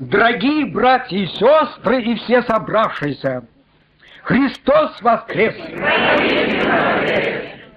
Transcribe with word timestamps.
Дорогие 0.00 0.64
братья 0.64 1.14
и 1.14 1.26
сестры 1.26 2.02
и 2.02 2.14
все 2.14 2.40
собравшиеся, 2.44 3.46
Христос 4.22 4.98
воскрес! 5.02 5.54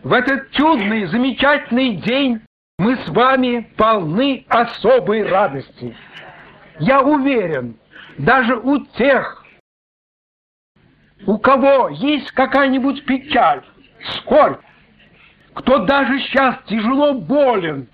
В 0.03 0.13
этот 0.13 0.49
чудный, 0.51 1.04
замечательный 1.07 1.97
день 1.97 2.39
мы 2.79 2.96
с 2.96 3.09
вами 3.09 3.70
полны 3.75 4.46
особой 4.47 5.23
радости. 5.23 5.97
Я 6.79 7.01
уверен, 7.01 7.78
даже 8.17 8.55
у 8.55 8.85
тех, 8.85 9.44
у 11.28 11.37
кого 11.37 11.90
есть 11.90 12.31
какая-нибудь 12.31 13.03
печаль, 13.03 13.63
скорбь, 14.19 14.62
кто 15.55 15.79
даже 15.79 16.20
сейчас 16.20 16.55
тяжело 16.67 17.16
болен 17.16 17.90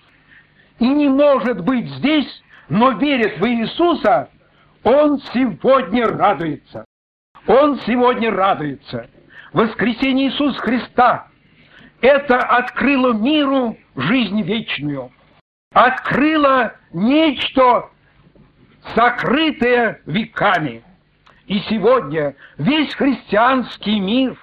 и 0.77 0.87
не 0.87 1.09
может 1.09 1.65
быть 1.65 1.89
здесь, 1.95 2.43
но 2.69 2.91
верит 2.91 3.39
в 3.39 3.45
Иисуса, 3.45 4.29
он 4.83 5.19
сегодня 5.33 6.05
радуется. 6.05 6.85
Он 7.47 7.79
сегодня 7.79 8.31
радуется. 8.31 9.09
Воскресение 9.53 10.29
Иисуса 10.29 10.59
Христа– 10.59 11.27
это 12.01 12.37
открыло 12.37 13.13
миру 13.13 13.75
жизнь 13.95 14.41
вечную. 14.43 15.11
Открыло 15.73 16.75
нечто 16.93 17.89
сокрытое 18.95 20.01
веками. 20.05 20.83
И 21.47 21.59
сегодня 21.61 22.35
весь 22.57 22.93
христианский 22.93 23.99
мир 23.99 24.37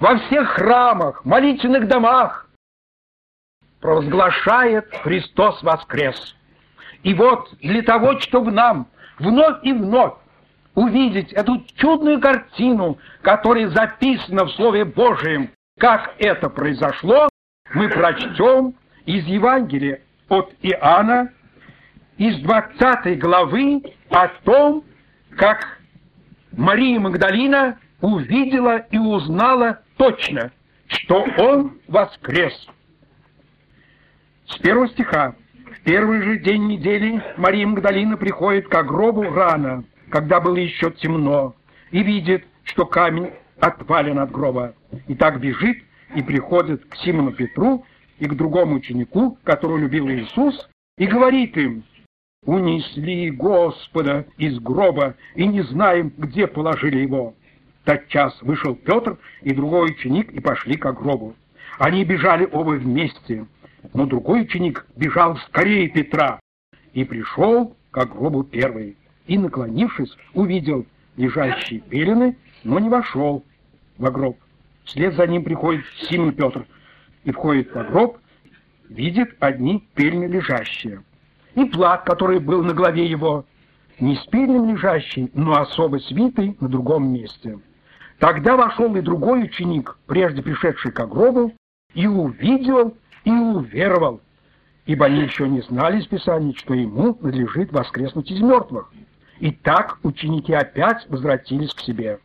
во 0.00 0.18
всех 0.18 0.48
храмах, 0.50 1.24
молитвенных 1.24 1.86
домах 1.86 2.48
провозглашает 3.80 4.92
Христос 5.02 5.62
воскрес. 5.62 6.36
И 7.02 7.14
вот 7.14 7.48
для 7.60 7.82
того, 7.82 8.18
чтобы 8.20 8.50
нам 8.50 8.88
вновь 9.18 9.62
и 9.62 9.72
вновь 9.72 10.14
увидеть 10.74 11.32
эту 11.32 11.64
чудную 11.76 12.20
картину, 12.20 12.98
которая 13.22 13.68
записана 13.68 14.44
в 14.44 14.52
Слове 14.52 14.84
Божьем, 14.84 15.50
как 15.78 16.14
это 16.18 16.48
произошло, 16.48 17.28
мы 17.72 17.88
прочтем 17.88 18.74
из 19.06 19.24
Евангелия 19.26 20.00
от 20.28 20.52
Иоанна, 20.62 21.32
из 22.18 22.38
20 22.40 23.18
главы 23.18 23.82
о 24.10 24.28
том, 24.44 24.84
как 25.36 25.80
Мария 26.52 27.00
Магдалина 27.00 27.78
увидела 28.02 28.78
и 28.90 28.98
узнала 28.98 29.80
точно, 29.96 30.52
что 30.86 31.24
он 31.38 31.78
воскрес. 31.88 32.52
С 34.46 34.58
первого 34.58 34.88
стиха. 34.88 35.34
В 35.70 35.82
первый 35.82 36.20
же 36.22 36.38
день 36.38 36.66
недели 36.66 37.22
Мария 37.36 37.66
Магдалина 37.66 38.16
приходит 38.16 38.66
к 38.66 38.82
гробу 38.82 39.22
рано, 39.22 39.84
когда 40.10 40.40
было 40.40 40.56
еще 40.56 40.90
темно, 40.90 41.54
и 41.92 42.02
видит, 42.02 42.44
что 42.64 42.86
камень 42.86 43.30
отвален 43.60 44.18
от 44.18 44.32
гроба. 44.32 44.74
И 45.06 45.14
так 45.14 45.38
бежит 45.40 45.78
и 46.16 46.22
приходит 46.22 46.84
к 46.86 46.96
Симону 46.96 47.32
Петру 47.32 47.84
и 48.18 48.26
к 48.26 48.34
другому 48.34 48.76
ученику, 48.76 49.38
которого 49.44 49.78
любил 49.78 50.08
Иисус, 50.08 50.68
и 50.98 51.06
говорит 51.06 51.56
им, 51.56 51.84
«Унесли 52.44 53.30
Господа 53.30 54.26
из 54.38 54.58
гроба, 54.58 55.14
и 55.36 55.46
не 55.46 55.62
знаем, 55.62 56.12
где 56.16 56.48
положили 56.48 56.98
его». 56.98 57.34
Тотчас 57.84 58.36
вышел 58.42 58.74
Петр 58.74 59.18
и 59.42 59.54
другой 59.54 59.90
ученик 59.92 60.32
и 60.32 60.40
пошли 60.40 60.76
к 60.76 60.92
гробу. 60.92 61.36
Они 61.78 62.04
бежали 62.04 62.48
оба 62.50 62.72
вместе, 62.72 63.46
но 63.94 64.06
другой 64.06 64.42
ученик 64.42 64.86
бежал 64.96 65.36
скорее 65.36 65.88
Петра 65.88 66.40
и 66.92 67.04
пришел 67.04 67.76
к 67.90 68.04
гробу 68.06 68.44
первый, 68.44 68.96
и, 69.26 69.38
наклонившись, 69.38 70.16
увидел 70.34 70.86
лежащие 71.16 71.80
пелены, 71.80 72.36
но 72.64 72.78
не 72.78 72.88
вошел 72.88 73.44
в 73.98 74.10
гроб. 74.10 74.38
Вслед 74.84 75.14
за 75.14 75.26
ним 75.26 75.44
приходит 75.44 75.84
Симон 76.08 76.32
Петр 76.32 76.66
и 77.24 77.30
входит 77.30 77.72
в 77.74 77.90
гроб, 77.90 78.18
видит 78.88 79.36
одни 79.40 79.86
пельны 79.94 80.24
лежащие. 80.24 81.02
И 81.54 81.64
плат, 81.64 82.04
который 82.04 82.38
был 82.38 82.62
на 82.62 82.74
голове 82.74 83.06
его, 83.06 83.44
не 83.98 84.16
с 84.16 84.24
пельным 84.26 84.70
лежащий, 84.70 85.30
но 85.34 85.60
особо 85.60 85.98
свитый 85.98 86.56
на 86.60 86.68
другом 86.68 87.12
месте. 87.12 87.58
Тогда 88.18 88.56
вошел 88.56 88.94
и 88.96 89.00
другой 89.00 89.44
ученик, 89.44 89.96
прежде 90.06 90.42
пришедший 90.42 90.92
к 90.92 91.06
гробу, 91.06 91.52
и 91.94 92.06
увидел, 92.06 92.96
и 93.24 93.30
уверовал, 93.30 94.20
ибо 94.86 95.06
они 95.06 95.22
еще 95.22 95.48
не 95.48 95.60
знали 95.60 96.00
из 96.00 96.06
Писаний, 96.06 96.54
что 96.56 96.74
ему 96.74 97.16
надлежит 97.20 97.72
воскреснуть 97.72 98.30
из 98.30 98.40
мертвых. 98.40 98.90
И 99.38 99.52
так 99.52 99.98
ученики 100.02 100.52
опять 100.52 101.08
возвратились 101.08 101.72
к 101.72 101.80
себе. 101.80 102.20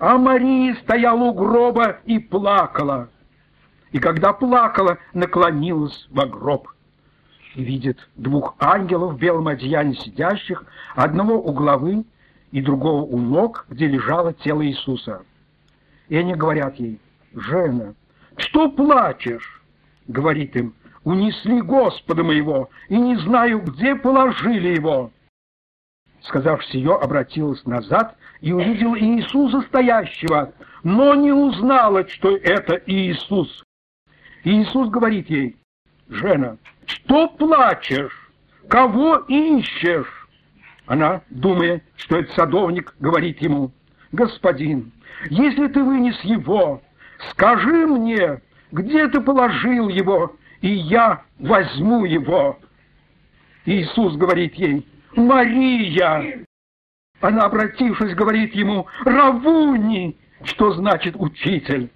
А 0.00 0.16
Мария 0.18 0.74
стояла 0.76 1.24
у 1.24 1.32
гроба 1.32 1.98
и 2.04 2.18
плакала. 2.18 3.08
И 3.92 3.98
когда 3.98 4.32
плакала, 4.32 4.98
наклонилась 5.12 6.06
во 6.10 6.26
гроб. 6.26 6.68
И 7.54 7.64
видит 7.64 7.98
двух 8.16 8.54
ангелов 8.58 9.14
в 9.14 9.18
белом 9.18 9.48
одеянии 9.48 9.94
сидящих, 9.94 10.64
одного 10.94 11.40
у 11.40 11.52
головы 11.52 12.04
и 12.52 12.60
другого 12.60 13.02
у 13.02 13.18
ног, 13.18 13.66
где 13.68 13.86
лежало 13.86 14.32
тело 14.34 14.64
Иисуса. 14.64 15.22
И 16.08 16.16
они 16.16 16.34
говорят 16.34 16.76
ей, 16.76 17.00
«Жена, 17.34 17.94
что 18.36 18.70
плачешь?» 18.70 19.57
Говорит 20.08 20.56
им, 20.56 20.74
«Унесли 21.04 21.60
Господа 21.60 22.24
моего, 22.24 22.70
и 22.88 22.96
не 22.96 23.16
знаю, 23.16 23.60
где 23.60 23.94
положили 23.94 24.74
его». 24.74 25.12
Сказав 26.22 26.64
сие, 26.66 26.94
обратилась 26.94 27.64
назад 27.66 28.16
и 28.40 28.52
увидела 28.52 28.98
Иисуса 28.98 29.60
стоящего, 29.62 30.52
но 30.82 31.14
не 31.14 31.30
узнала, 31.30 32.08
что 32.08 32.36
это 32.36 32.80
Иисус. 32.86 33.62
Иисус 34.44 34.88
говорит 34.88 35.30
ей, 35.30 35.56
«Жена, 36.08 36.56
что 36.86 37.28
плачешь? 37.28 38.30
Кого 38.68 39.18
ищешь?» 39.28 40.28
Она, 40.86 41.20
думая, 41.28 41.82
что 41.96 42.16
это 42.16 42.32
садовник, 42.32 42.94
говорит 42.98 43.40
ему, 43.42 43.72
«Господин, 44.12 44.90
если 45.28 45.68
ты 45.68 45.82
вынес 45.82 46.18
его, 46.22 46.82
скажи 47.30 47.86
мне, 47.86 48.40
где 48.72 49.08
ты 49.08 49.20
положил 49.20 49.88
его, 49.88 50.36
и 50.60 50.68
я 50.68 51.22
возьму 51.38 52.04
его». 52.04 52.58
Иисус 53.64 54.16
говорит 54.16 54.54
ей, 54.54 54.86
«Мария!» 55.14 56.44
Она, 57.20 57.44
обратившись, 57.44 58.14
говорит 58.14 58.54
ему, 58.54 58.86
«Равуни!» 59.04 60.16
что 60.44 60.72
значит 60.72 61.14
«учитель». 61.16 61.90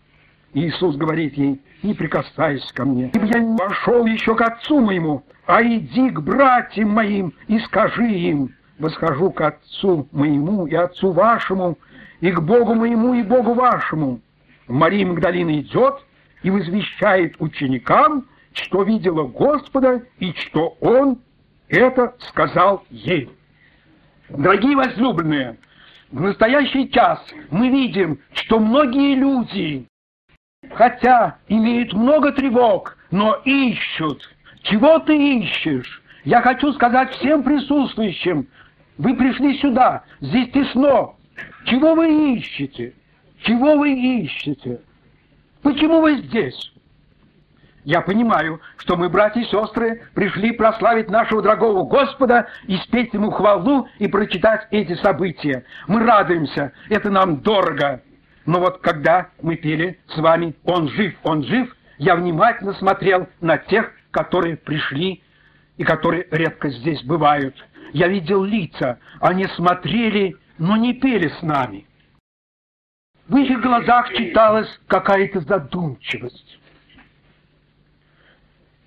Иисус 0.54 0.96
говорит 0.96 1.34
ей, 1.34 1.60
«Не 1.82 1.94
прикасайся 1.94 2.72
ко 2.74 2.84
мне, 2.84 3.10
ибо 3.14 3.24
я 3.24 3.40
не 3.40 3.56
пошел 3.56 4.04
еще 4.06 4.34
к 4.34 4.42
отцу 4.42 4.80
моему, 4.80 5.24
а 5.46 5.62
иди 5.62 6.10
к 6.10 6.20
братьям 6.20 6.90
моим 6.90 7.32
и 7.48 7.58
скажи 7.60 8.08
им, 8.08 8.50
восхожу 8.78 9.30
к 9.30 9.40
отцу 9.40 10.08
моему 10.12 10.66
и 10.66 10.74
отцу 10.74 11.12
вашему, 11.12 11.78
и 12.20 12.30
к 12.30 12.40
Богу 12.40 12.74
моему 12.74 13.14
и 13.14 13.22
Богу 13.22 13.54
вашему». 13.54 14.20
Мария 14.68 15.06
Магдалина 15.06 15.58
идет 15.60 16.04
и 16.42 16.50
возвещает 16.50 17.36
ученикам, 17.38 18.26
что 18.52 18.82
видела 18.82 19.24
Господа 19.24 20.02
и 20.18 20.32
что 20.34 20.76
Он 20.80 21.18
это 21.68 22.14
сказал 22.18 22.84
ей. 22.90 23.30
Дорогие 24.28 24.76
возлюбленные, 24.76 25.58
в 26.10 26.20
настоящий 26.20 26.90
час 26.90 27.20
мы 27.50 27.68
видим, 27.68 28.18
что 28.34 28.58
многие 28.58 29.14
люди, 29.14 29.86
хотя 30.70 31.38
имеют 31.48 31.92
много 31.92 32.32
тревог, 32.32 32.96
но 33.10 33.40
ищут. 33.44 34.22
Чего 34.62 34.98
ты 35.00 35.40
ищешь? 35.40 36.02
Я 36.24 36.40
хочу 36.40 36.72
сказать 36.74 37.12
всем 37.14 37.42
присутствующим, 37.42 38.46
вы 38.98 39.14
пришли 39.14 39.58
сюда, 39.58 40.04
здесь 40.20 40.50
тесно. 40.52 41.14
Чего 41.64 41.94
вы 41.94 42.36
ищете? 42.36 42.94
Чего 43.42 43.76
вы 43.76 43.92
ищете? 43.92 44.80
Почему 45.62 46.00
вы 46.00 46.18
здесь? 46.18 46.72
Я 47.84 48.00
понимаю, 48.00 48.60
что 48.76 48.96
мы, 48.96 49.08
братья 49.08 49.40
и 49.40 49.44
сестры, 49.44 50.02
пришли 50.14 50.52
прославить 50.52 51.10
нашего 51.10 51.42
дорогого 51.42 51.84
Господа 51.84 52.46
и 52.66 52.76
спеть 52.76 53.12
Ему 53.12 53.30
хвалу 53.30 53.88
и 53.98 54.06
прочитать 54.06 54.68
эти 54.70 54.94
события. 54.94 55.64
Мы 55.88 56.04
радуемся, 56.04 56.72
это 56.88 57.10
нам 57.10 57.40
дорого. 57.40 58.02
Но 58.46 58.60
вот 58.60 58.78
когда 58.78 59.28
мы 59.40 59.56
пели 59.56 59.98
с 60.14 60.18
вами 60.18 60.54
«Он 60.64 60.88
жив, 60.88 61.14
Он 61.22 61.44
жив», 61.44 61.74
я 61.98 62.16
внимательно 62.16 62.72
смотрел 62.74 63.28
на 63.40 63.58
тех, 63.58 63.92
которые 64.10 64.56
пришли 64.56 65.22
и 65.76 65.84
которые 65.84 66.26
редко 66.30 66.70
здесь 66.70 67.02
бывают. 67.02 67.54
Я 67.92 68.08
видел 68.08 68.42
лица, 68.42 68.98
они 69.20 69.46
смотрели, 69.56 70.36
но 70.58 70.76
не 70.76 70.94
пели 70.94 71.28
с 71.28 71.42
нами. 71.42 71.86
В 73.28 73.36
их 73.36 73.60
глазах 73.60 74.12
читалась 74.12 74.68
какая-то 74.88 75.40
задумчивость. 75.40 76.58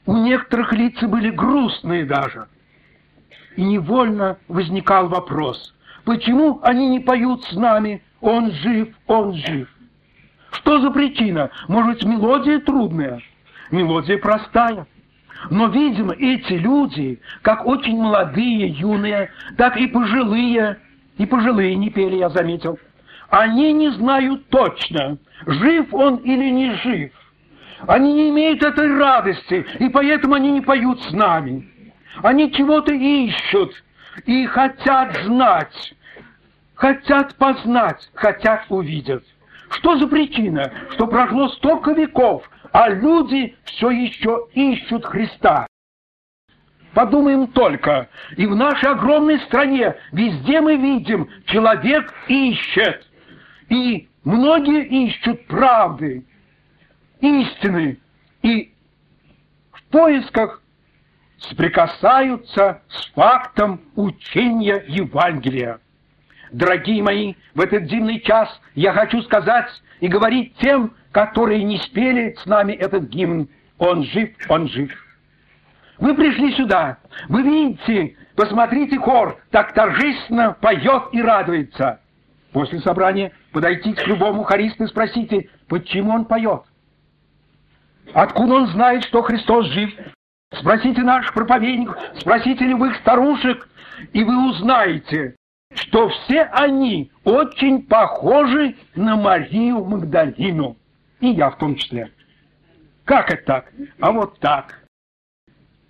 У 0.05 0.17
некоторых 0.17 0.73
лица 0.73 1.07
были 1.07 1.29
грустные 1.29 2.05
даже. 2.05 2.47
И 3.55 3.63
невольно 3.63 4.37
возникал 4.47 5.07
вопрос, 5.07 5.73
почему 6.03 6.59
они 6.61 6.89
не 6.89 6.99
поют 6.99 7.43
с 7.45 7.53
нами 7.53 8.03
«Он 8.19 8.51
жив, 8.51 8.89
он 9.07 9.33
жив»? 9.33 9.69
Что 10.51 10.79
за 10.81 10.91
причина? 10.91 11.49
Может, 11.67 12.03
мелодия 12.03 12.59
трудная? 12.59 13.21
Мелодия 13.71 14.17
простая. 14.17 14.85
Но, 15.49 15.67
видимо, 15.67 16.13
эти 16.13 16.53
люди, 16.53 17.19
как 17.41 17.65
очень 17.65 17.97
молодые, 17.97 18.67
юные, 18.67 19.31
так 19.57 19.77
и 19.77 19.87
пожилые, 19.87 20.79
и 21.17 21.25
пожилые 21.25 21.75
не 21.75 21.89
пели, 21.89 22.17
я 22.17 22.29
заметил, 22.29 22.79
они 23.29 23.73
не 23.73 23.89
знают 23.89 24.47
точно, 24.49 25.17
жив 25.45 25.93
он 25.93 26.17
или 26.17 26.49
не 26.49 26.73
жив. 26.75 27.11
Они 27.87 28.13
не 28.13 28.29
имеют 28.29 28.63
этой 28.63 28.95
радости, 28.97 29.65
и 29.79 29.89
поэтому 29.89 30.35
они 30.35 30.51
не 30.51 30.61
поют 30.61 31.01
с 31.03 31.11
нами. 31.11 31.69
Они 32.23 32.51
чего-то 32.51 32.93
ищут 32.93 33.73
и 34.25 34.45
хотят 34.45 35.15
знать, 35.25 35.93
хотят 36.73 37.35
познать, 37.35 38.09
хотят 38.13 38.65
увидеть. 38.69 39.25
Что 39.69 39.97
за 39.97 40.07
причина, 40.07 40.71
что 40.91 41.07
прошло 41.07 41.49
столько 41.49 41.91
веков, 41.91 42.49
а 42.71 42.89
люди 42.89 43.55
все 43.65 43.89
еще 43.89 44.47
ищут 44.53 45.05
Христа? 45.05 45.67
Подумаем 46.93 47.47
только, 47.47 48.07
и 48.37 48.45
в 48.45 48.55
нашей 48.55 48.91
огромной 48.91 49.39
стране 49.41 49.95
везде 50.13 50.61
мы 50.61 50.77
видим, 50.77 51.29
человек 51.45 52.13
ищет. 52.27 53.05
И 53.69 54.07
многие 54.23 54.85
ищут 55.07 55.45
правды, 55.47 56.25
истины, 57.19 57.99
и 58.41 58.73
в 59.71 59.83
поисках 59.85 60.61
соприкасаются 61.37 62.81
с 62.89 63.07
фактом 63.13 63.81
учения 63.95 64.83
Евангелия. 64.87 65.79
Дорогие 66.51 67.03
мои, 67.03 67.33
в 67.53 67.61
этот 67.61 67.85
дивный 67.85 68.19
час 68.21 68.49
я 68.75 68.93
хочу 68.93 69.21
сказать 69.23 69.69
и 69.99 70.07
говорить 70.07 70.55
тем, 70.57 70.93
которые 71.11 71.63
не 71.63 71.77
спели 71.79 72.35
с 72.37 72.45
нами 72.45 72.73
этот 72.73 73.09
гимн. 73.09 73.49
Он 73.77 74.03
жив, 74.03 74.29
он 74.47 74.69
жив. 74.69 74.91
Вы 75.97 76.13
пришли 76.13 76.53
сюда, 76.53 76.97
вы 77.29 77.41
видите, 77.41 78.15
посмотрите 78.35 78.99
хор, 78.99 79.41
так 79.49 79.73
торжественно 79.73 80.55
поет 80.59 81.03
и 81.13 81.21
радуется. 81.21 82.01
После 82.55 82.79
собрания 82.79 83.33
подойти 83.51 83.91
к 83.91 84.07
любому 84.07 84.43
хористу 84.43 84.85
и 84.85 84.87
спросите, 84.87 85.49
почему 85.67 86.13
он 86.13 86.23
поет. 86.23 86.61
Откуда 88.13 88.53
он 88.53 88.67
знает, 88.67 89.03
что 89.03 89.23
Христос 89.23 89.65
жив? 89.65 89.93
Спросите 90.53 91.01
наших 91.01 91.33
проповедников, 91.33 91.97
спросите 92.17 92.63
любых 92.63 92.95
старушек, 92.99 93.67
и 94.13 94.23
вы 94.23 94.51
узнаете, 94.51 95.35
что 95.73 96.07
все 96.07 96.43
они 96.43 97.11
очень 97.25 97.83
похожи 97.83 98.77
на 98.95 99.17
Марию 99.17 99.83
Магдалину. 99.83 100.77
И 101.19 101.31
я 101.31 101.49
в 101.49 101.57
том 101.57 101.75
числе. 101.75 102.09
Как 103.03 103.33
это 103.33 103.43
так? 103.43 103.73
А 103.99 104.13
вот 104.13 104.39
так. 104.39 104.81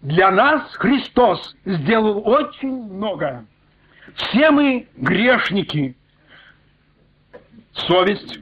Для 0.01 0.31
нас 0.31 0.73
Христос 0.77 1.55
сделал 1.63 2.27
очень 2.27 2.91
много. 2.91 3.45
Все 4.15 4.49
мы 4.49 4.87
грешники. 4.97 5.95
Совесть 7.75 8.39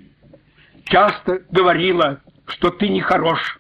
часто 0.85 1.41
говорила, 1.50 2.21
что 2.47 2.69
ты 2.69 2.88
нехорош. 2.88 3.59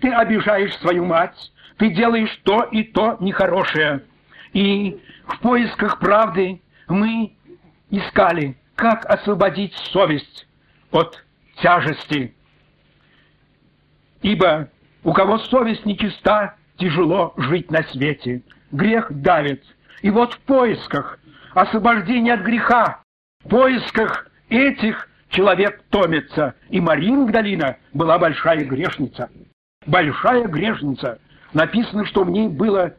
Ты 0.00 0.12
обижаешь 0.12 0.76
свою 0.78 1.04
мать, 1.04 1.52
ты 1.78 1.90
делаешь 1.90 2.40
то 2.44 2.64
и 2.64 2.82
то 2.82 3.16
нехорошее. 3.20 4.04
И 4.52 5.00
в 5.26 5.38
поисках 5.38 5.98
правды 5.98 6.60
мы 6.88 7.36
искали, 7.90 8.56
как 8.74 9.06
освободить 9.06 9.74
совесть 9.92 10.46
от 10.90 11.24
тяжести. 11.56 12.34
Ибо 14.22 14.68
у 15.04 15.12
кого 15.12 15.38
совесть 15.38 15.86
нечиста, 15.86 16.56
тяжело 16.76 17.32
жить 17.36 17.70
на 17.70 17.82
свете. 17.84 18.42
Грех 18.72 19.06
давит. 19.10 19.64
И 20.00 20.10
вот 20.10 20.34
в 20.34 20.40
поисках 20.40 21.18
освобождения 21.54 22.34
от 22.34 22.40
греха, 22.40 23.02
в 23.44 23.48
поисках 23.48 24.28
этих 24.48 25.08
человек 25.32 25.82
томится. 25.90 26.54
И 26.70 26.80
Мария 26.80 27.12
Магдалина 27.12 27.76
была 27.92 28.18
большая 28.18 28.64
грешница. 28.64 29.28
Большая 29.86 30.46
грешница. 30.46 31.18
Написано, 31.52 32.06
что 32.06 32.24
в 32.24 32.30
ней 32.30 32.48
было 32.48 32.94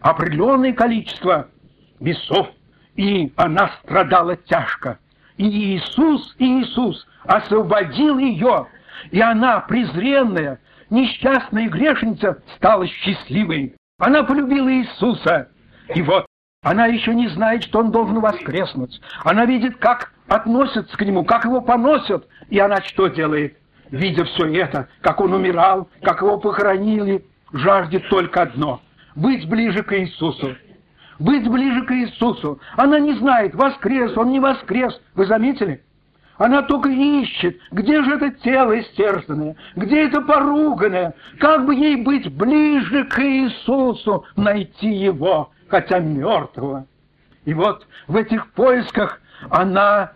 определенное 0.00 0.72
количество 0.72 1.48
бесов, 1.98 2.48
и 2.96 3.32
она 3.36 3.70
страдала 3.82 4.36
тяжко. 4.36 4.98
И 5.36 5.76
Иисус, 5.76 6.34
Иисус 6.38 7.06
освободил 7.24 8.18
ее, 8.18 8.66
и 9.10 9.20
она, 9.20 9.60
презренная, 9.60 10.60
несчастная 10.90 11.68
грешница, 11.68 12.42
стала 12.56 12.86
счастливой. 12.86 13.74
Она 13.98 14.22
полюбила 14.22 14.72
Иисуса. 14.72 15.48
И 15.94 16.02
вот 16.02 16.26
она 16.62 16.86
еще 16.86 17.14
не 17.14 17.28
знает, 17.28 17.64
что 17.64 17.80
он 17.80 17.90
должен 17.90 18.20
воскреснуть. 18.20 19.00
Она 19.24 19.44
видит, 19.44 19.76
как 19.76 20.12
относятся 20.28 20.96
к 20.96 21.02
нему, 21.02 21.24
как 21.24 21.44
его 21.44 21.60
поносят. 21.60 22.26
И 22.48 22.58
она 22.58 22.82
что 22.82 23.08
делает? 23.08 23.56
Видя 23.90 24.24
все 24.24 24.52
это, 24.52 24.88
как 25.00 25.20
он 25.20 25.32
умирал, 25.32 25.88
как 26.02 26.20
его 26.22 26.38
похоронили, 26.38 27.24
жаждет 27.52 28.08
только 28.08 28.42
одно– 28.42 28.80
быть 29.14 29.48
ближе 29.48 29.82
к 29.82 29.98
Иисусу 29.98 30.56
быть 31.18 31.48
ближе 31.48 31.82
к 31.84 31.92
Иисусу. 31.92 32.60
Она 32.76 32.98
не 32.98 33.14
знает, 33.14 33.54
воскрес, 33.54 34.16
он 34.16 34.30
не 34.30 34.40
воскрес. 34.40 35.00
Вы 35.14 35.26
заметили? 35.26 35.82
Она 36.38 36.62
только 36.62 36.90
ищет, 36.90 37.58
где 37.70 38.02
же 38.02 38.16
это 38.16 38.30
тело 38.30 38.78
истерзанное, 38.78 39.56
где 39.74 40.06
это 40.06 40.20
поруганное, 40.20 41.14
как 41.38 41.64
бы 41.64 41.74
ей 41.74 41.96
быть 41.96 42.30
ближе 42.30 43.04
к 43.04 43.18
Иисусу, 43.18 44.26
найти 44.36 44.92
его, 44.92 45.50
хотя 45.68 45.98
мертвого. 45.98 46.86
И 47.46 47.54
вот 47.54 47.86
в 48.06 48.16
этих 48.16 48.50
поисках 48.52 49.20
она 49.50 50.12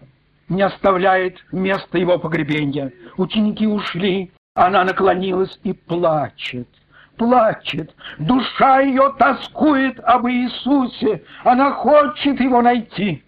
не 0.49 0.63
оставляет 0.63 1.39
места 1.53 1.99
его 1.99 2.19
погребения. 2.19 2.93
Ученики 3.17 3.67
ушли, 3.67 4.33
она 4.55 4.85
наклонилась 4.85 5.59
и 5.63 5.73
плачет 5.73 6.69
плачет, 7.21 7.95
душа 8.19 8.81
ее 8.81 9.15
тоскует 9.19 10.01
об 10.05 10.27
Иисусе, 10.27 11.23
она 11.45 11.73
хочет 11.73 12.41
его 12.41 12.63
найти. 12.63 13.23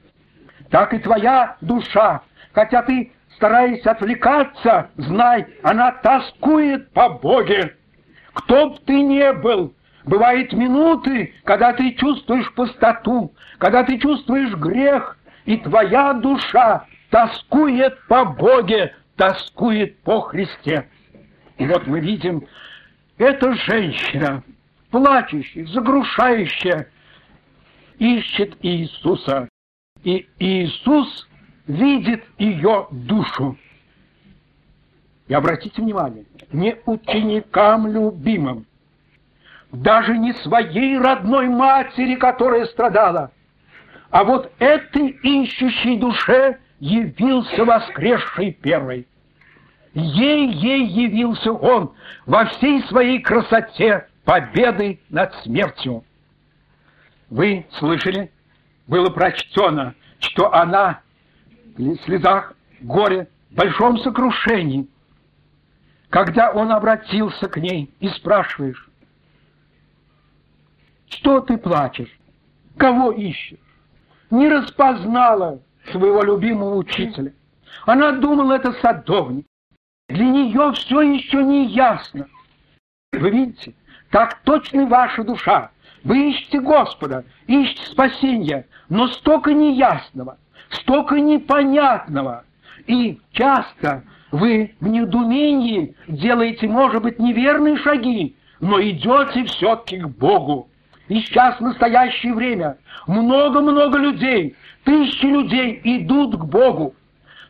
Так 0.70 0.94
и 0.94 0.98
твоя 0.98 1.56
душа, 1.60 2.22
хотя 2.54 2.82
ты 2.82 3.12
стараясь 3.36 3.84
отвлекаться, 3.84 4.88
знай, 4.96 5.46
она 5.62 5.92
тоскует 5.92 6.90
по 6.92 7.10
Боге. 7.10 7.76
Кто 8.32 8.70
б 8.70 8.78
ты 8.86 9.02
не 9.02 9.30
был, 9.34 9.74
бывают 10.06 10.54
минуты, 10.54 11.34
когда 11.44 11.74
ты 11.74 11.92
чувствуешь 11.92 12.50
пустоту, 12.54 13.34
когда 13.58 13.84
ты 13.84 13.98
чувствуешь 13.98 14.54
грех, 14.54 15.18
и 15.44 15.56
твоя 15.58 16.12
душа 16.14 16.86
тоскует 17.10 17.98
по 18.06 18.24
Боге, 18.24 18.94
тоскует 19.16 19.98
по 20.00 20.20
Христе. 20.22 20.88
И 21.58 21.66
вот 21.66 21.86
мы 21.86 22.00
видим, 22.00 22.46
эта 23.18 23.54
женщина, 23.54 24.42
плачущая, 24.90 25.66
загрушающая, 25.66 26.88
ищет 27.98 28.56
Иисуса. 28.62 29.48
И 30.02 30.26
Иисус 30.38 31.28
видит 31.66 32.24
ее 32.38 32.88
душу. 32.90 33.56
И 35.28 35.34
обратите 35.34 35.80
внимание, 35.80 36.24
не 36.52 36.76
ученикам 36.86 37.86
любимым, 37.86 38.66
даже 39.70 40.18
не 40.18 40.32
своей 40.34 40.98
родной 40.98 41.48
матери, 41.48 42.16
которая 42.16 42.66
страдала, 42.66 43.30
а 44.12 44.24
вот 44.24 44.52
этой 44.58 45.08
ищущей 45.08 45.96
душе 45.96 46.58
явился 46.80 47.64
воскресший 47.64 48.52
первый. 48.52 49.08
Ей-ей 49.94 50.86
явился 50.86 51.50
он 51.50 51.94
во 52.26 52.44
всей 52.44 52.82
своей 52.88 53.20
красоте 53.20 54.06
победы 54.24 55.00
над 55.08 55.34
смертью. 55.36 56.04
Вы 57.30 57.66
слышали? 57.78 58.30
Было 58.86 59.08
прочтено, 59.08 59.94
что 60.18 60.52
она 60.52 61.00
в 61.78 61.96
слезах, 62.04 62.54
горе, 62.82 63.28
большом 63.50 63.96
сокрушении, 63.98 64.86
когда 66.10 66.50
он 66.50 66.70
обратился 66.70 67.48
к 67.48 67.56
ней 67.56 67.90
и 68.00 68.08
спрашиваешь, 68.10 68.90
что 71.08 71.40
ты 71.40 71.56
плачешь, 71.56 72.14
кого 72.76 73.10
ищешь? 73.10 73.58
Не 74.32 74.48
распознала 74.48 75.60
своего 75.90 76.22
любимого 76.22 76.76
учителя. 76.76 77.34
Она 77.84 78.12
думала, 78.12 78.54
это 78.54 78.72
садовник. 78.80 79.44
Для 80.08 80.24
нее 80.24 80.72
все 80.72 81.02
еще 81.02 81.44
не 81.44 81.66
ясно. 81.66 82.26
Вы 83.12 83.28
видите, 83.28 83.74
так 84.10 84.40
точно 84.44 84.86
ваша 84.86 85.22
душа. 85.22 85.70
Вы 86.02 86.30
ищете 86.30 86.60
Господа, 86.60 87.26
ищете 87.46 87.84
спасения, 87.90 88.66
но 88.88 89.08
столько 89.08 89.52
неясного, 89.52 90.38
столько 90.70 91.20
непонятного. 91.20 92.44
И 92.86 93.20
часто 93.32 94.02
вы 94.30 94.74
в 94.80 94.88
недумении 94.88 95.94
делаете, 96.08 96.68
может 96.68 97.02
быть, 97.02 97.18
неверные 97.18 97.76
шаги, 97.76 98.34
но 98.60 98.80
идете 98.80 99.44
все-таки 99.44 100.00
к 100.00 100.08
Богу. 100.08 100.70
И 101.08 101.20
сейчас, 101.20 101.58
настоящее 101.60 102.34
время, 102.34 102.78
много-много 103.06 103.98
людей, 103.98 104.56
тысячи 104.84 105.26
людей 105.26 105.80
идут 105.84 106.36
к 106.36 106.44
Богу. 106.44 106.94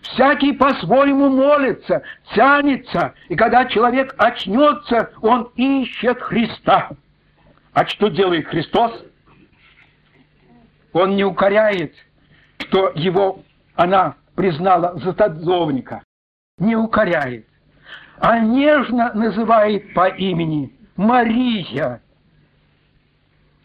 Всякий 0.03 0.53
по-своему 0.53 1.29
молится, 1.29 2.03
тянется, 2.35 3.15
и 3.29 3.37
когда 3.37 3.67
человек 3.67 4.15
очнется, 4.19 5.11
он 5.21 5.51
ищет 5.55 6.21
Христа. 6.21 6.91
А 7.73 7.87
что 7.87 8.09
делает 8.09 8.49
Христос? 8.49 9.05
Он 10.93 11.15
не 11.15 11.25
укоряет, 11.25 11.95
что 12.59 12.93
его 12.95 13.43
она 13.77 14.17
признала 14.35 14.99
за 14.99 15.13
тазовника. 15.13 16.03
Не 16.59 16.77
укоряет, 16.77 17.47
а 18.19 18.39
нежно 18.41 19.13
называет 19.15 19.95
по 19.95 20.09
имени 20.09 20.73
Мария. 20.97 22.02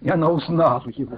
И 0.02 0.10
она 0.10 0.30
узнала 0.30 0.84
его. 0.88 1.18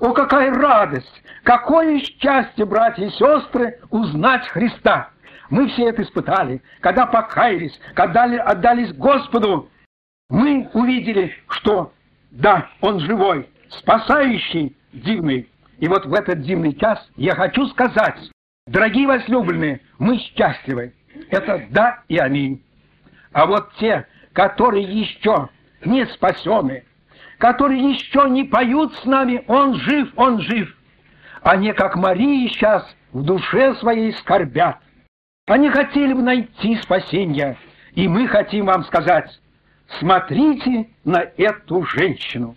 О, 0.00 0.12
какая 0.12 0.52
радость! 0.52 1.22
Какое 1.42 2.00
счастье, 2.00 2.64
братья 2.64 3.04
и 3.04 3.10
сестры, 3.10 3.80
узнать 3.90 4.46
Христа! 4.48 5.10
Мы 5.50 5.68
все 5.68 5.90
это 5.90 6.02
испытали, 6.02 6.62
когда 6.80 7.04
покаялись, 7.04 7.78
когда 7.94 8.24
отдались 8.24 8.92
Господу. 8.94 9.68
Мы 10.30 10.70
увидели, 10.72 11.34
что 11.48 11.92
да, 12.30 12.70
Он 12.80 13.00
живой, 13.00 13.48
спасающий, 13.68 14.76
дивный. 14.92 15.48
И 15.78 15.88
вот 15.88 16.06
в 16.06 16.14
этот 16.14 16.40
дивный 16.40 16.74
час 16.74 17.06
я 17.16 17.34
хочу 17.34 17.66
сказать, 17.66 18.18
дорогие 18.66 19.06
возлюбленные, 19.06 19.80
мы 19.98 20.18
счастливы. 20.18 20.94
Это 21.28 21.66
да 21.70 22.02
и 22.08 22.16
аминь. 22.16 22.64
А 23.32 23.46
вот 23.46 23.74
те, 23.74 24.06
которые 24.32 24.84
еще 24.84 25.50
не 25.84 26.06
спасены, 26.06 26.84
которые 27.42 27.90
еще 27.90 28.30
не 28.30 28.44
поют 28.44 28.94
с 28.98 29.04
нами 29.04 29.42
«Он 29.48 29.74
жив, 29.74 30.12
Он 30.14 30.40
жив», 30.40 30.72
они, 31.42 31.72
как 31.72 31.96
Марии, 31.96 32.46
сейчас 32.46 32.86
в 33.10 33.24
душе 33.24 33.74
своей 33.80 34.12
скорбят. 34.12 34.78
Они 35.48 35.68
хотели 35.68 36.12
бы 36.12 36.22
найти 36.22 36.76
спасение, 36.76 37.56
и 37.94 38.06
мы 38.06 38.28
хотим 38.28 38.66
вам 38.66 38.84
сказать, 38.84 39.28
смотрите 39.98 40.90
на 41.04 41.18
эту 41.36 41.82
женщину. 41.82 42.54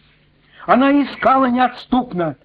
Она 0.68 0.92
искала 0.92 1.46
неотступно, 1.46 2.36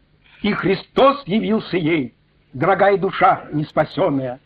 и 0.40 0.54
Христос 0.54 1.22
явился 1.26 1.76
ей, 1.76 2.14
дорогая 2.54 2.96
душа 2.96 3.48
неспасенная. 3.52 4.40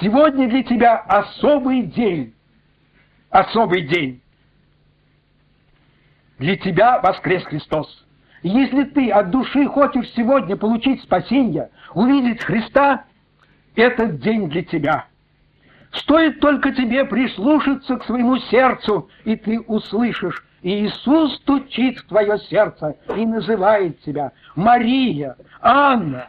Сегодня 0.00 0.48
для 0.48 0.62
тебя 0.62 0.98
особый 0.98 1.82
день, 1.82 2.32
особый 3.30 3.88
день. 3.88 4.22
Для 6.38 6.56
тебя 6.56 7.00
воскрес 7.00 7.44
Христос. 7.44 8.04
И 8.42 8.48
если 8.48 8.84
ты 8.84 9.10
от 9.10 9.30
души 9.30 9.66
хочешь 9.66 10.10
сегодня 10.14 10.56
получить 10.56 11.02
спасение, 11.02 11.70
увидеть 11.94 12.42
Христа, 12.42 13.04
этот 13.76 14.20
день 14.20 14.48
для 14.48 14.62
тебя. 14.62 15.06
Стоит 15.92 16.40
только 16.40 16.72
тебе 16.72 17.04
прислушаться 17.04 17.96
к 17.96 18.04
своему 18.04 18.38
сердцу, 18.38 19.08
и 19.24 19.36
ты 19.36 19.60
услышишь, 19.60 20.44
Иисус 20.62 21.36
стучит 21.36 21.98
в 21.98 22.08
твое 22.08 22.38
сердце 22.38 22.96
и 23.14 23.24
называет 23.26 24.00
тебя 24.00 24.32
Мария, 24.56 25.36
Анна, 25.60 26.28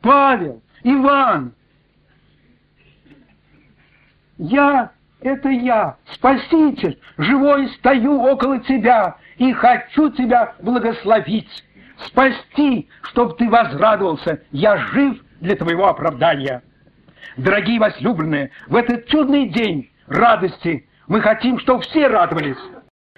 Павел, 0.00 0.62
Иван. 0.82 1.52
Я 4.38 4.92
это 5.26 5.48
я, 5.48 5.96
Спаситель, 6.12 6.98
живой 7.18 7.68
стою 7.70 8.22
около 8.22 8.60
тебя 8.60 9.16
и 9.38 9.52
хочу 9.52 10.10
тебя 10.10 10.54
благословить, 10.60 11.50
спасти, 12.06 12.88
чтобы 13.02 13.34
ты 13.34 13.48
возрадовался. 13.48 14.42
Я 14.52 14.76
жив 14.78 15.18
для 15.40 15.56
твоего 15.56 15.88
оправдания. 15.88 16.62
Дорогие 17.36 17.80
возлюбленные, 17.80 18.50
в 18.68 18.76
этот 18.76 19.06
чудный 19.06 19.48
день 19.48 19.90
радости 20.06 20.88
мы 21.06 21.20
хотим, 21.20 21.58
чтобы 21.58 21.82
все 21.82 22.06
радовались, 22.06 22.58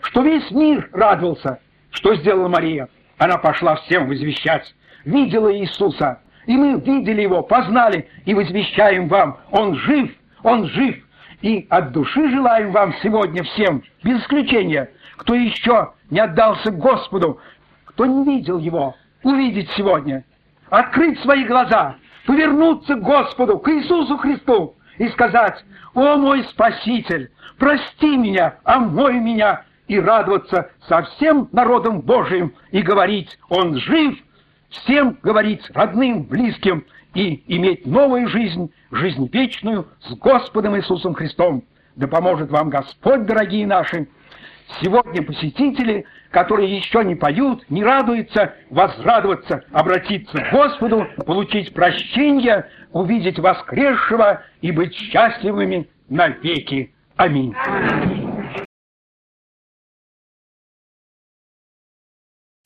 что 0.03 0.23
весь 0.23 0.51
мир 0.51 0.89
радовался. 0.93 1.61
Что 1.91 2.15
сделала 2.17 2.49
Мария? 2.49 2.89
Она 3.19 3.39
пошла 3.39 3.77
всем 3.77 4.09
возвещать. 4.09 4.75
Видела 5.05 5.55
Иисуса, 5.55 6.21
и 6.47 6.57
мы 6.57 6.81
видели 6.81 7.23
Его, 7.23 7.43
познали 7.43 8.09
и 8.25 8.35
возвещаем 8.35 9.09
вам. 9.09 9.39
Он 9.51 9.75
жив, 9.77 10.11
Он 10.43 10.67
жив, 10.67 10.97
и 11.43 11.67
от 11.71 11.93
души 11.93 12.31
желаем 12.31 12.73
вам 12.73 12.95
сегодня 13.03 13.43
всем, 13.45 13.83
без 14.03 14.21
исключения, 14.21 14.91
кто 15.17 15.35
еще 15.35 15.93
не 16.11 16.21
отдался 16.21 16.71
Господу, 16.71 17.41
кто 17.85 18.07
не 18.07 18.25
видел 18.25 18.59
Его, 18.59 18.97
увидеть 19.23 19.71
сегодня, 19.77 20.25
открыть 20.71 21.21
свои 21.21 21.45
глаза, 21.45 21.97
повернуться 22.27 22.95
к 22.95 23.03
Господу, 23.03 23.59
к 23.59 23.69
Иисусу 23.71 24.17
Христу 24.19 24.75
и 24.99 25.09
сказать, 25.09 25.65
«О 25.95 26.17
мой 26.17 26.45
Спаситель, 26.45 27.31
прости 27.59 28.17
меня, 28.17 28.57
омой 28.65 29.15
меня!» 29.15 29.63
и 29.87 29.99
радоваться 29.99 30.71
со 30.87 31.03
всем 31.03 31.49
народом 31.51 32.03
Божиим 32.03 32.53
и 32.73 32.83
говорить, 32.83 33.39
«Он 33.49 33.79
жив!» 33.79 34.19
всем 34.71 35.17
говорить 35.23 35.63
родным, 35.71 36.25
близким 36.25 36.85
и 37.15 37.43
иметь 37.49 37.87
новую 37.87 38.29
жизнь, 38.29 38.73
жизнь 38.91 39.29
вечную 39.33 39.87
с 40.01 40.15
Господом 40.15 40.77
Иисусом 40.77 41.15
Христом. 41.15 41.65
Да 41.97 42.07
поможет 42.07 42.51
вам 42.51 42.71
Господь, 42.71 43.27
дорогие 43.27 43.67
наши. 43.67 44.09
Сегодня 44.81 45.23
посетители, 45.23 46.05
которые 46.31 46.77
еще 46.77 47.03
не 47.03 47.15
поют, 47.15 47.65
не 47.71 47.83
радуются, 47.83 48.55
возрадоваться, 48.71 49.65
обратиться 49.73 50.39
к 50.39 50.53
Господу, 50.53 51.07
получить 51.27 51.73
прощение, 51.73 52.69
увидеть 52.93 53.39
воскресшего 53.39 54.43
и 54.61 54.71
быть 54.71 54.95
счастливыми 54.95 55.89
навеки. 56.09 56.93
Аминь. 57.17 57.55